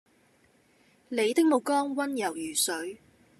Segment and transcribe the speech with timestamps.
[1.09, 2.99] 你的目光溫柔如水